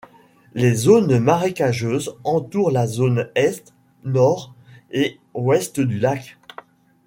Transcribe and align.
Des 0.55 0.73
zones 0.73 1.19
marécageuses 1.19 2.15
entourent 2.23 2.71
la 2.71 2.87
zone 2.87 3.29
est, 3.35 3.71
nord 4.03 4.55
et 4.89 5.19
ouest 5.35 5.79
du 5.79 5.99
lac. 5.99 6.39